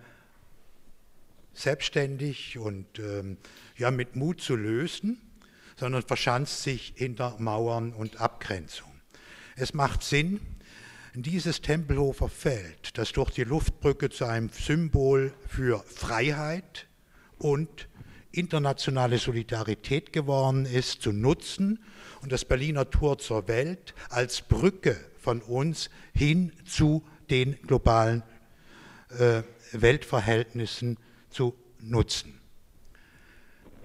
selbstständig 1.53 2.59
und 2.59 2.99
ähm, 2.99 3.37
ja, 3.77 3.89
mit 3.89 4.15
Mut 4.15 4.41
zu 4.41 4.55
lösen, 4.55 5.19
sondern 5.75 6.03
verschanzt 6.03 6.61
sich 6.61 6.93
hinter 6.95 7.35
Mauern 7.39 7.93
und 7.93 8.21
Abgrenzung? 8.21 8.91
Es 9.55 9.73
macht 9.73 10.03
Sinn, 10.03 10.39
dieses 11.15 11.61
Tempelhofer 11.61 12.29
Feld, 12.29 12.97
das 12.97 13.11
durch 13.11 13.31
die 13.31 13.43
Luftbrücke 13.43 14.09
zu 14.09 14.25
einem 14.25 14.49
Symbol 14.49 15.33
für 15.47 15.83
Freiheit 15.87 16.87
und 17.37 17.87
internationale 18.31 19.17
Solidarität 19.17 20.13
geworden 20.13 20.65
ist, 20.65 21.01
zu 21.01 21.11
nutzen 21.11 21.79
und 22.21 22.31
das 22.31 22.45
Berliner 22.45 22.89
Tor 22.89 23.17
zur 23.17 23.47
Welt 23.47 23.95
als 24.09 24.41
Brücke 24.41 24.97
von 25.17 25.41
uns 25.41 25.89
hin 26.13 26.51
zu 26.65 27.03
den 27.29 27.59
globalen 27.63 28.23
äh, 29.17 29.41
Weltverhältnissen 29.71 30.97
zu 31.29 31.55
nutzen. 31.79 32.39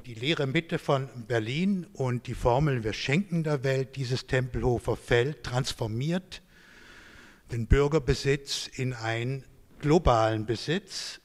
Die 0.07 0.15
leere 0.15 0.47
Mitte 0.47 0.79
von 0.79 1.09
Berlin 1.27 1.87
und 1.95 2.27
die 2.27 2.35
Formel 2.35 2.85
Wir 2.85 2.93
schenken 2.93 3.43
der 3.43 3.65
Welt 3.65 3.97
dieses 3.97 4.27
Tempelhofer 4.27 4.97
Feld 4.97 5.43
transformiert 5.43 6.43
den 7.53 7.67
Bürgerbesitz 7.67 8.69
in 8.75 8.95
einen 8.95 9.45
globalen 9.81 10.47
Besitz. 10.47 11.21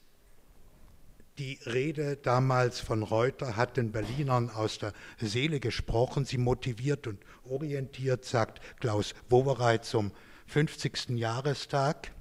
Die 1.38 1.60
Rede 1.66 2.18
damals 2.18 2.82
von 2.82 3.04
Reuter 3.04 3.56
hat 3.56 3.78
den 3.78 3.92
Berlinern 3.92 4.50
aus 4.50 4.78
der 4.78 4.94
Seele 5.22 5.60
gesprochen, 5.60 6.26
sie 6.26 6.38
motiviert 6.38 7.08
und 7.08 7.20
orientiert, 7.46 8.26
sagt 8.26 8.60
Klaus 8.82 9.16
Wowereit 9.30 9.86
zum 9.86 10.12
50. 10.48 11.12
Jahrestag. 11.12 12.12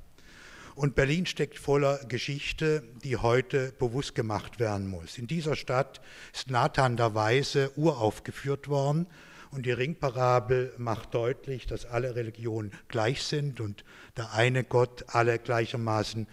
Und 0.77 0.95
Berlin 0.95 1.27
steckt 1.27 1.59
voller 1.59 1.99
Geschichte, 2.07 2.85
die 3.03 3.17
heute 3.17 3.73
bewusst 3.81 4.15
gemacht 4.15 4.61
werden 4.61 4.87
muss. 4.87 5.19
In 5.19 5.27
dieser 5.27 5.57
Stadt 5.57 6.01
ist 6.33 6.51
Nathan 6.51 6.97
der 6.97 7.17
Weise 7.17 7.73
uraufgeführt 7.75 8.69
worden 8.69 9.09
und 9.51 9.67
die 9.67 9.73
Ringparabel 9.73 10.75
macht 10.79 11.15
deutlich, 11.15 11.67
dass 11.67 11.87
alle 11.87 12.15
Religionen 12.15 12.73
gleich 12.89 13.23
sind 13.23 13.61
und 13.61 13.85
der 14.17 14.33
eine 14.35 14.65
Gott 14.65 15.05
alle 15.09 15.39
gleichermaßen 15.39 16.27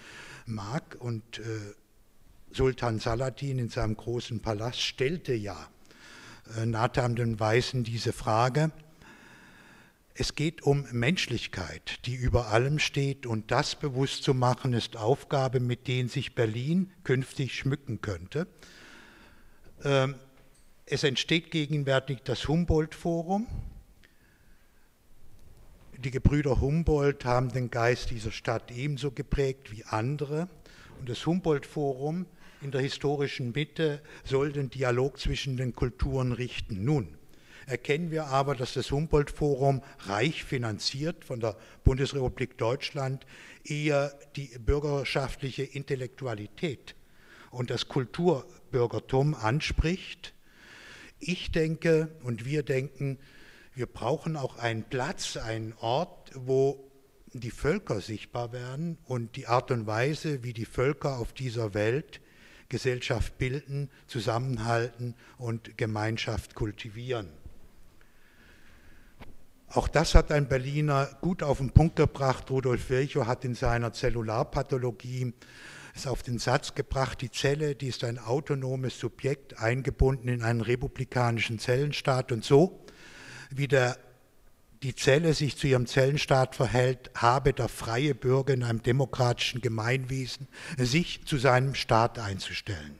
mag. 0.46 0.98
Und 1.00 1.40
äh, 1.40 1.44
Sultan 2.52 3.00
Saladin 3.00 3.60
in 3.60 3.70
seinem 3.70 3.96
großen 3.96 4.42
Palast 4.42 4.82
stellte 4.82 5.34
ja 5.34 5.70
äh, 6.58 6.66
Nathan 6.66 7.16
den 7.16 7.40
Weißen 7.40 7.84
diese 7.84 8.14
Frage. 8.14 8.72
Es 10.14 10.36
geht 10.36 10.64
um 10.64 10.86
Menschlichkeit, 10.92 12.06
die 12.06 12.16
über 12.16 12.48
allem 12.48 12.80
steht, 12.80 13.26
und 13.26 13.52
das 13.52 13.76
bewusst 13.76 14.24
zu 14.24 14.34
machen, 14.34 14.72
ist 14.72 14.96
Aufgabe, 14.96 15.60
mit 15.60 15.90
denen 15.90 16.08
sich 16.08 16.36
Berlin 16.36 16.92
künftig 17.04 17.54
schmücken 17.54 18.00
könnte. 18.00 18.48
Ähm, 19.84 20.16
es 20.86 21.04
entsteht 21.04 21.50
gegenwärtig 21.50 22.20
das 22.24 22.48
Humboldt-Forum. 22.48 23.48
Die 25.98 26.12
Gebrüder 26.12 26.62
Humboldt 26.62 27.26
haben 27.26 27.52
den 27.52 27.72
Geist 27.72 28.12
dieser 28.12 28.32
Stadt 28.32 28.70
ebenso 28.72 29.12
geprägt 29.12 29.72
wie 29.72 29.84
andere. 29.86 30.48
Und 31.00 31.10
das 31.10 31.26
Humboldt-Forum 31.26 32.28
in 32.62 32.72
der 32.72 32.82
historischen 32.82 33.52
Mitte 33.52 34.02
soll 34.24 34.52
den 34.52 34.70
Dialog 34.70 35.20
zwischen 35.20 35.58
den 35.58 35.74
Kulturen 35.74 36.32
richten. 36.32 36.86
Nun, 36.86 37.18
erkennen 37.66 38.12
wir 38.12 38.28
aber, 38.28 38.54
dass 38.54 38.74
das 38.74 38.92
Humboldt-Forum 38.92 39.82
reich 40.02 40.44
finanziert 40.44 41.26
von 41.26 41.40
der 41.40 41.58
Bundesrepublik 41.84 42.60
Deutschland 42.60 43.26
eher 43.64 44.14
die 44.36 44.56
bürgerschaftliche 44.60 45.64
Intellektualität 45.64 46.96
und 47.50 47.72
das 47.72 47.88
Kulturbürgertum 47.88 49.34
anspricht. 49.34 50.35
Ich 51.28 51.52
denke 51.52 52.10
und 52.22 52.46
wir 52.46 52.62
denken, 52.62 53.18
wir 53.74 53.88
brauchen 53.88 54.38
auch 54.38 54.58
einen 54.58 54.84
Platz, 54.84 55.38
einen 55.38 55.74
Ort, 55.82 56.30
wo 56.36 56.92
die 57.34 57.50
Völker 57.50 58.00
sichtbar 58.00 58.54
werden 58.54 59.00
und 59.06 59.36
die 59.36 59.48
Art 59.48 59.72
und 59.72 59.88
Weise, 59.88 60.44
wie 60.44 60.54
die 60.54 60.66
Völker 60.66 61.18
auf 61.18 61.34
dieser 61.34 61.74
Welt 61.74 62.22
Gesellschaft 62.70 63.40
bilden, 63.40 63.90
zusammenhalten 64.06 65.16
und 65.40 65.80
Gemeinschaft 65.80 66.54
kultivieren. 66.54 67.30
Auch 69.70 69.88
das 69.88 70.14
hat 70.14 70.32
ein 70.32 70.48
Berliner 70.48 71.10
gut 71.22 71.42
auf 71.42 71.58
den 71.58 71.72
Punkt 71.72 71.96
gebracht. 71.96 72.52
Rudolf 72.52 72.92
Virchow 72.92 73.26
hat 73.26 73.44
in 73.46 73.56
seiner 73.56 73.94
Zellularpathologie 73.94 75.34
es 75.96 76.08
auf 76.08 76.24
den 76.24 76.40
Satz 76.40 76.76
gebracht, 76.76 77.22
die 77.22 77.32
Zelle, 77.32 77.74
die 77.74 77.88
ist 77.88 78.04
ein 78.04 78.20
autonomes 78.20 79.00
Subjekt, 79.00 79.60
eingebunden 79.60 80.28
in 80.28 80.44
einen 80.44 80.62
republikanischen 80.62 81.58
Zellenstaat. 81.58 82.32
Und 82.32 82.44
so, 82.44 82.86
wie 83.50 83.68
der, 83.68 83.98
die 84.84 84.94
Zelle 84.94 85.34
sich 85.34 85.56
zu 85.58 85.68
ihrem 85.68 85.88
Zellenstaat 85.88 86.56
verhält, 86.56 87.12
habe 87.16 87.54
der 87.54 87.70
freie 87.70 88.14
Bürger 88.14 88.54
in 88.54 88.64
einem 88.64 88.84
demokratischen 88.84 89.62
Gemeinwesen 89.62 90.48
sich 90.78 91.26
zu 91.26 91.38
seinem 91.38 91.76
Staat 91.76 92.20
einzustellen. 92.20 92.98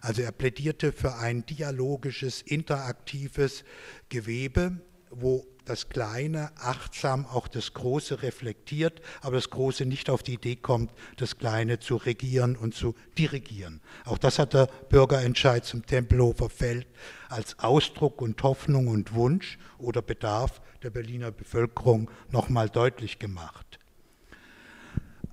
Also 0.00 0.22
er 0.22 0.32
plädierte 0.32 0.92
für 0.92 1.14
ein 1.14 1.46
dialogisches, 1.46 2.42
interaktives 2.42 3.64
Gewebe, 4.08 4.80
wo 5.10 5.46
das 5.64 5.88
Kleine 5.88 6.50
achtsam 6.56 7.26
auch 7.26 7.48
das 7.48 7.72
Große 7.74 8.22
reflektiert, 8.22 9.00
aber 9.22 9.36
das 9.36 9.50
Große 9.50 9.86
nicht 9.86 10.10
auf 10.10 10.22
die 10.22 10.34
Idee 10.34 10.56
kommt, 10.56 10.90
das 11.16 11.38
Kleine 11.38 11.80
zu 11.80 11.96
regieren 11.96 12.56
und 12.56 12.74
zu 12.74 12.94
dirigieren. 13.18 13.80
Auch 14.04 14.18
das 14.18 14.38
hat 14.38 14.54
der 14.54 14.68
Bürgerentscheid 14.88 15.64
zum 15.64 15.86
Tempelhofer 15.86 16.50
Feld 16.50 16.86
als 17.28 17.58
Ausdruck 17.58 18.20
und 18.20 18.42
Hoffnung 18.42 18.88
und 18.88 19.14
Wunsch 19.14 19.58
oder 19.78 20.02
Bedarf 20.02 20.60
der 20.82 20.90
Berliner 20.90 21.30
Bevölkerung 21.30 22.10
nochmal 22.30 22.68
deutlich 22.68 23.18
gemacht. 23.18 23.78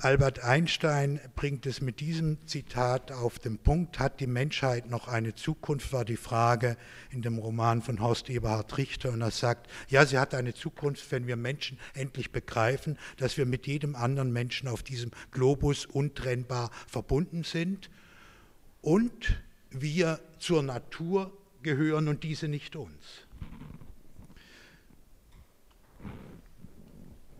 Albert 0.03 0.43
Einstein 0.43 1.19
bringt 1.35 1.67
es 1.67 1.79
mit 1.79 1.99
diesem 1.99 2.47
Zitat 2.47 3.11
auf 3.11 3.37
den 3.37 3.59
Punkt, 3.59 3.99
hat 3.99 4.19
die 4.19 4.25
Menschheit 4.25 4.89
noch 4.89 5.07
eine 5.07 5.35
Zukunft, 5.35 5.93
war 5.93 6.05
die 6.05 6.17
Frage 6.17 6.75
in 7.11 7.21
dem 7.21 7.37
Roman 7.37 7.83
von 7.83 8.01
Horst 8.01 8.27
Eberhard 8.31 8.79
Richter. 8.79 9.11
Und 9.11 9.21
er 9.21 9.29
sagt, 9.29 9.69
ja, 9.89 10.03
sie 10.07 10.17
hat 10.17 10.33
eine 10.33 10.55
Zukunft, 10.55 11.11
wenn 11.11 11.27
wir 11.27 11.35
Menschen 11.35 11.77
endlich 11.93 12.31
begreifen, 12.31 12.97
dass 13.17 13.37
wir 13.37 13.45
mit 13.45 13.67
jedem 13.67 13.95
anderen 13.95 14.33
Menschen 14.33 14.67
auf 14.67 14.81
diesem 14.81 15.11
Globus 15.29 15.85
untrennbar 15.85 16.71
verbunden 16.87 17.43
sind 17.43 17.91
und 18.81 19.39
wir 19.69 20.19
zur 20.39 20.63
Natur 20.63 21.31
gehören 21.61 22.07
und 22.07 22.23
diese 22.23 22.47
nicht 22.47 22.75
uns. 22.75 23.27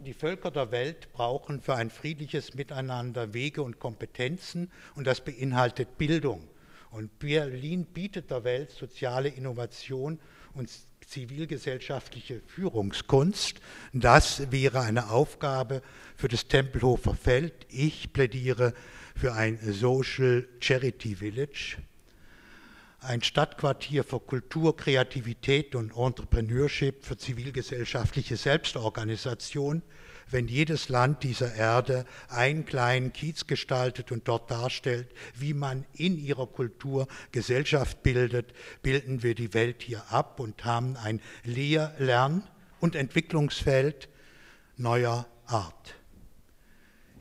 Die 0.04 0.14
Völker 0.14 0.52
der 0.52 0.72
Welt 0.72 1.12
brauchen 1.14 1.62
für 1.62 1.76
ein 1.76 1.90
friedliches 1.90 2.56
Miteinander 2.56 3.34
Wege 3.34 3.62
und 3.62 3.80
Kompetenzen 3.80 4.72
und 4.96 5.06
das 5.06 5.22
beinhaltet 5.22 5.98
Bildung. 5.98 6.48
Und 6.90 7.20
Berlin 7.20 7.86
bietet 7.86 8.32
der 8.32 8.44
Welt 8.44 8.72
soziale 8.72 9.30
Innovation 9.30 10.20
und 10.54 10.70
zivilgesellschaftliche 11.08 12.42
Führungskunst. 12.48 13.62
Das 13.94 14.52
wäre 14.52 14.82
eine 14.82 15.10
Aufgabe 15.10 15.82
für 16.16 16.28
das 16.28 16.48
Tempelhofer 16.48 17.16
Feld. 17.16 17.66
Ich 17.70 18.12
plädiere 18.12 18.74
für 19.16 19.34
ein 19.34 19.60
Social 19.62 20.48
Charity 20.60 21.16
Village 21.16 21.78
ein 23.02 23.24
Stadtquartier 23.24 24.04
für 24.04 24.20
Kultur, 24.20 24.78
Kreativität 24.78 25.76
und 25.76 25.92
Entrepreneurship, 25.98 27.04
für 27.04 27.18
zivilgesellschaftliche 27.18 28.38
Selbstorganisation, 28.38 29.82
wenn 30.30 30.48
jedes 30.48 30.88
Land 30.88 31.24
dieser 31.24 31.54
Erde 31.56 32.06
einen 32.30 32.66
kleinen 32.66 33.12
Kiez 33.12 33.48
gestaltet 33.48 34.12
und 34.12 34.28
dort 34.28 34.50
darstellt, 34.50 35.08
wie 35.36 35.54
man 35.54 35.86
in 35.94 36.18
ihrer 36.18 36.48
Kultur 36.48 37.08
Gesellschaft 37.32 38.04
bildet, 38.04 38.54
bilden 38.82 39.24
wir 39.24 39.36
die 39.36 39.54
Welt 39.54 39.82
hier 39.82 40.04
ab 40.10 40.40
und 40.40 40.64
haben 40.64 40.96
ein 40.96 41.20
Lehr-, 41.44 41.94
Lern- 41.98 42.44
und 42.80 42.96
Entwicklungsfeld 42.96 44.10
neuer 44.78 45.28
Art. 45.48 46.01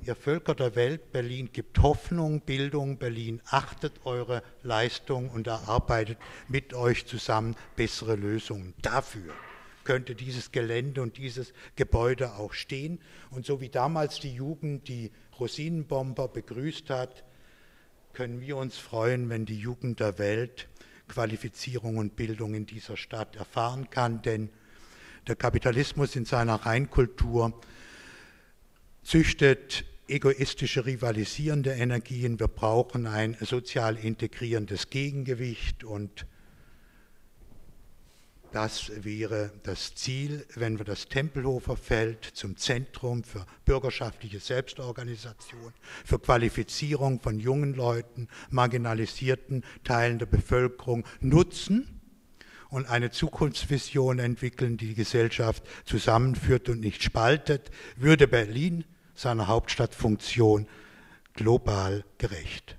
Ihr 0.07 0.17
Völker 0.17 0.55
der 0.55 0.77
Welt, 0.77 1.13
Berlin 1.13 1.51
gibt 1.53 1.79
Hoffnung, 1.81 2.41
Bildung, 2.41 2.97
Berlin 2.97 3.43
achtet 3.45 4.07
eure 4.07 4.43
Leistung 4.63 5.29
und 5.29 5.47
erarbeitet 5.47 6.17
mit 6.49 6.73
euch 6.73 7.05
zusammen 7.05 7.55
bessere 7.77 8.17
Lösungen. 8.17 8.73
Dafür 8.81 9.35
könnte 9.85 10.15
dieses 10.15 10.53
Gelände 10.53 11.03
und 11.03 11.19
dieses 11.19 11.53
Gebäude 11.77 12.35
auch 12.37 12.55
stehen. 12.55 12.99
Und 13.31 13.45
so 13.45 13.61
wie 13.61 13.69
damals 13.69 14.21
die 14.21 14.35
Jugend 14.35 14.89
die 14.89 15.11
Rosinenbomber 15.39 16.29
begrüßt 16.29 16.89
hat, 16.89 17.25
können 18.15 18.41
wir 18.41 18.57
uns 18.57 18.79
freuen, 18.79 19.29
wenn 19.29 19.45
die 19.45 19.59
Jugend 19.59 20.01
der 20.01 20.19
Welt 20.19 20.69
Qualifizierung 21.09 21.99
und 21.99 22.17
Bildung 22.17 22.55
in 22.55 22.65
dieser 22.65 22.97
Stadt 22.97 23.37
erfahren 23.37 23.91
kann, 23.91 24.23
denn 24.23 24.49
der 25.27 25.37
Kapitalismus 25.37 26.17
in 26.17 26.25
seiner 26.25 26.55
Reinkultur 26.55 27.61
züchtet 29.03 29.85
egoistische, 30.11 30.87
rivalisierende 30.87 31.73
Energien. 31.73 32.39
Wir 32.39 32.49
brauchen 32.49 33.07
ein 33.07 33.37
sozial 33.41 33.97
integrierendes 33.97 34.91
Gegengewicht 34.91 35.85
und 35.85 36.27
das 38.53 38.91
wäre 39.05 39.53
das 39.63 39.95
Ziel, 39.95 40.45
wenn 40.57 40.79
wir 40.79 40.85
das 40.85 41.07
Tempelhofer 41.07 41.77
Feld 41.77 42.25
zum 42.25 42.57
Zentrum 42.57 43.23
für 43.23 43.47
bürgerschaftliche 43.65 44.41
Selbstorganisation, 44.41 45.73
für 46.05 46.19
Qualifizierung 46.19 47.21
von 47.21 47.39
jungen 47.39 47.75
Leuten, 47.75 48.27
marginalisierten 48.51 49.65
Teilen 49.85 50.19
der 50.19 50.27
Bevölkerung 50.27 51.05
nutzen 51.21 52.01
und 52.71 52.91
eine 52.91 53.13
Zukunftsvision 53.13 54.19
entwickeln, 54.19 54.77
die 54.77 54.89
die 54.89 54.95
Gesellschaft 54.95 55.63
zusammenführt 55.85 56.69
und 56.69 56.81
nicht 56.81 57.05
spaltet, 57.05 57.71
würde 57.97 58.27
Berlin 58.27 58.85
seiner 59.21 59.49
Hauptstadtfunktion 59.49 60.67
global 61.35 62.05
gerecht. 62.19 62.77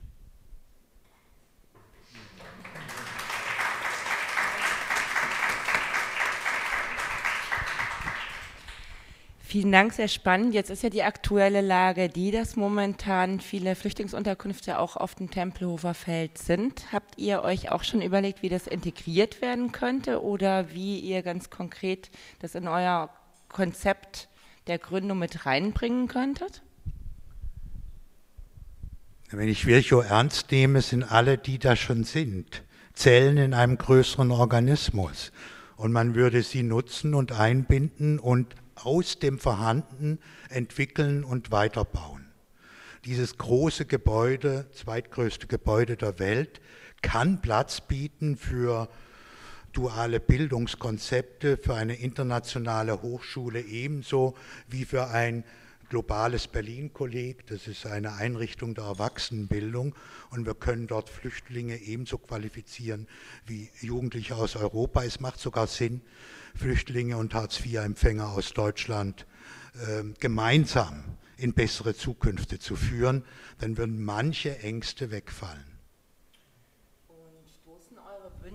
Vielen 9.51 9.73
Dank, 9.73 9.91
sehr 9.91 10.07
spannend. 10.07 10.53
Jetzt 10.53 10.69
ist 10.69 10.81
ja 10.81 10.89
die 10.89 11.03
aktuelle 11.03 11.59
Lage 11.59 12.07
die, 12.07 12.31
dass 12.31 12.55
momentan 12.55 13.41
viele 13.41 13.75
Flüchtlingsunterkünfte 13.75 14.79
auch 14.79 14.95
auf 14.95 15.13
dem 15.13 15.29
Tempelhofer 15.29 15.93
Feld 15.93 16.37
sind. 16.37 16.93
Habt 16.93 17.17
ihr 17.17 17.43
euch 17.43 17.69
auch 17.69 17.83
schon 17.83 18.01
überlegt, 18.01 18.43
wie 18.43 18.49
das 18.49 18.65
integriert 18.65 19.41
werden 19.41 19.73
könnte 19.73 20.23
oder 20.23 20.71
wie 20.71 20.99
ihr 20.99 21.21
ganz 21.21 21.49
konkret 21.49 22.09
das 22.39 22.55
in 22.55 22.69
euer 22.69 23.09
Konzept 23.49 24.29
der 24.67 24.79
Gründung 24.79 25.19
mit 25.19 25.45
reinbringen 25.45 26.07
könntet? 26.07 26.61
Wenn 29.29 29.47
ich 29.47 29.65
Virchow 29.65 30.03
ernst 30.03 30.51
nehme, 30.51 30.81
sind 30.81 31.03
alle, 31.03 31.37
die 31.37 31.57
da 31.57 31.75
schon 31.75 32.03
sind, 32.03 32.63
Zellen 32.93 33.37
in 33.37 33.53
einem 33.53 33.77
größeren 33.77 34.29
Organismus. 34.31 35.31
Und 35.77 35.93
man 35.93 36.15
würde 36.15 36.43
sie 36.43 36.63
nutzen 36.63 37.13
und 37.13 37.31
einbinden 37.31 38.19
und 38.19 38.55
aus 38.75 39.19
dem 39.19 39.39
Vorhandenen 39.39 40.19
entwickeln 40.49 41.23
und 41.23 41.51
weiterbauen. 41.51 42.25
Dieses 43.05 43.37
große 43.37 43.85
Gebäude, 43.85 44.67
zweitgrößte 44.73 45.47
Gebäude 45.47 45.97
der 45.97 46.19
Welt, 46.19 46.61
kann 47.01 47.41
Platz 47.41 47.81
bieten 47.81 48.37
für 48.37 48.89
duale 49.73 50.19
Bildungskonzepte 50.19 51.57
für 51.57 51.75
eine 51.75 51.95
internationale 51.95 53.01
Hochschule 53.01 53.61
ebenso 53.61 54.35
wie 54.67 54.85
für 54.85 55.07
ein 55.09 55.43
globales 55.89 56.47
Berlin-Kolleg. 56.47 57.45
Das 57.47 57.67
ist 57.67 57.85
eine 57.85 58.13
Einrichtung 58.13 58.75
der 58.75 58.85
Erwachsenenbildung 58.85 59.93
und 60.29 60.45
wir 60.45 60.55
können 60.55 60.87
dort 60.87 61.09
Flüchtlinge 61.09 61.77
ebenso 61.77 62.17
qualifizieren 62.17 63.07
wie 63.45 63.69
Jugendliche 63.81 64.35
aus 64.35 64.55
Europa. 64.55 65.03
Es 65.03 65.19
macht 65.19 65.39
sogar 65.39 65.67
Sinn, 65.67 66.01
Flüchtlinge 66.55 67.17
und 67.17 67.33
Hartz-IV-Empfänger 67.33 68.29
aus 68.29 68.53
Deutschland 68.53 69.25
äh, 69.73 70.03
gemeinsam 70.19 71.03
in 71.37 71.53
bessere 71.53 71.95
Zukünfte 71.95 72.59
zu 72.59 72.75
führen, 72.75 73.25
dann 73.59 73.77
würden 73.77 74.03
manche 74.03 74.59
Ängste 74.59 75.11
wegfallen. 75.11 75.70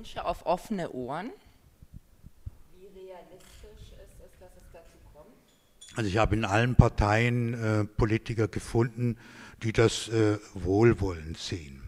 Wünsche 0.07 0.25
auf 0.25 0.47
offene 0.47 0.92
Ohren. 0.92 1.33
Wie 2.79 2.87
realistisch 2.87 3.90
ist 3.90 4.14
es, 4.25 4.38
dass 4.38 4.51
es 4.51 4.73
dazu 4.73 4.99
kommt? 5.12 5.27
Also 5.97 6.09
ich 6.09 6.16
habe 6.16 6.37
in 6.37 6.45
allen 6.45 6.77
Parteien 6.77 7.55
äh, 7.55 7.85
Politiker 7.85 8.47
gefunden, 8.47 9.19
die 9.64 9.73
das 9.73 10.07
äh, 10.09 10.38
wohlwollend 10.55 11.37
sehen. 11.38 11.83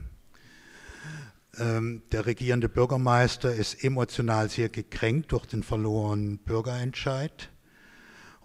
Ähm, 1.58 2.02
der 2.10 2.26
regierende 2.26 2.68
Bürgermeister 2.68 3.54
ist 3.54 3.84
emotional 3.84 4.48
sehr 4.48 4.68
gekränkt 4.68 5.30
durch 5.30 5.46
den 5.46 5.62
verlorenen 5.62 6.38
Bürgerentscheid 6.38 7.50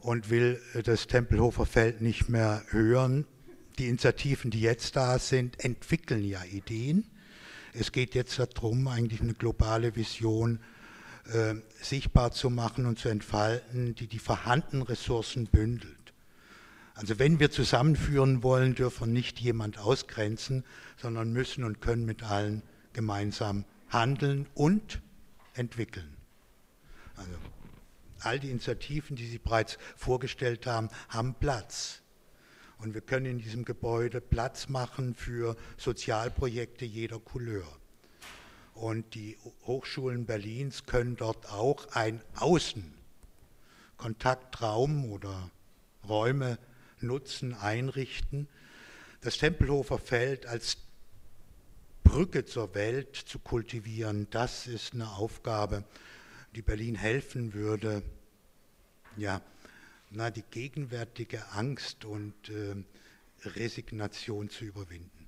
und 0.01 0.29
will 0.29 0.61
äh, 0.75 0.83
das 0.83 1.07
Tempelhofer 1.07 1.65
Feld 1.65 1.99
nicht 1.99 2.29
mehr 2.29 2.61
hören. 2.69 3.25
Die 3.79 3.87
Initiativen, 3.87 4.51
die 4.51 4.61
jetzt 4.61 4.95
da 4.95 5.17
sind, 5.17 5.65
entwickeln 5.65 6.23
ja 6.23 6.43
Ideen. 6.43 7.09
Es 7.73 7.91
geht 7.91 8.13
jetzt 8.15 8.39
darum, 8.39 8.87
eigentlich 8.87 9.21
eine 9.21 9.33
globale 9.33 9.95
Vision 9.95 10.59
äh, 11.31 11.55
sichtbar 11.81 12.31
zu 12.31 12.49
machen 12.49 12.85
und 12.85 12.99
zu 12.99 13.09
entfalten, 13.09 13.95
die 13.95 14.07
die 14.07 14.19
vorhandenen 14.19 14.83
Ressourcen 14.83 15.47
bündelt. 15.47 16.13
Also 16.95 17.17
wenn 17.17 17.39
wir 17.39 17.49
zusammenführen 17.49 18.43
wollen, 18.43 18.75
dürfen 18.75 19.07
wir 19.07 19.13
nicht 19.13 19.39
jemand 19.39 19.79
ausgrenzen, 19.79 20.63
sondern 20.97 21.33
müssen 21.33 21.63
und 21.63 21.81
können 21.81 22.05
mit 22.05 22.23
allen 22.23 22.61
gemeinsam 22.93 23.65
handeln 23.89 24.47
und 24.53 25.01
entwickeln. 25.55 26.15
Also 27.15 27.31
all 28.19 28.39
die 28.39 28.51
Initiativen, 28.51 29.15
die 29.15 29.27
Sie 29.27 29.39
bereits 29.39 29.77
vorgestellt 29.95 30.67
haben, 30.67 30.89
haben 31.09 31.33
Platz. 31.33 32.02
Und 32.83 32.93
wir 32.93 33.01
können 33.01 33.25
in 33.27 33.39
diesem 33.39 33.63
Gebäude 33.63 34.19
Platz 34.19 34.67
machen 34.67 35.15
für 35.15 35.55
Sozialprojekte 35.77 36.83
jeder 36.83 37.17
Couleur. 37.17 37.65
Und 38.73 39.15
die 39.15 39.37
Hochschulen 39.65 40.25
Berlins 40.25 40.85
können 40.85 41.15
dort 41.15 41.49
auch 41.49 41.87
ein 41.93 42.21
Außenkontaktraum 42.35 45.09
oder 45.09 45.49
Räume 46.05 46.59
nutzen, 46.99 47.53
einrichten. 47.53 48.49
Das 49.21 49.37
Tempelhofer 49.37 49.97
Feld 49.97 50.45
als 50.45 50.75
Brücke 52.03 52.43
zur 52.43 52.75
Welt 52.75 53.15
zu 53.15 53.39
kultivieren, 53.39 54.27
das 54.29 54.67
ist 54.67 54.93
eine 54.93 55.11
Aufgabe, 55.11 55.85
die 56.53 56.61
Berlin 56.61 56.95
helfen 56.95 57.53
würde, 57.53 58.03
ja, 59.15 59.41
na, 60.15 60.29
die 60.29 60.43
gegenwärtige 60.43 61.51
Angst 61.51 62.05
und 62.05 62.33
äh, 62.49 62.75
Resignation 63.47 64.49
zu 64.49 64.65
überwinden. 64.65 65.27